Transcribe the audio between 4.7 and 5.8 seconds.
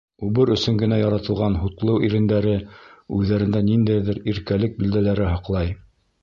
билдәләре һаҡлай.